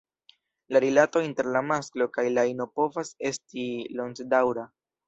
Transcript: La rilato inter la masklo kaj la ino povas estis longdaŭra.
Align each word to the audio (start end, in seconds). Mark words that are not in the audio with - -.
La 0.75 0.79
rilato 0.83 1.21
inter 1.27 1.51
la 1.57 1.61
masklo 1.73 2.09
kaj 2.17 2.27
la 2.39 2.47
ino 2.55 2.71
povas 2.81 3.17
estis 3.33 3.97
longdaŭra. 4.03 4.69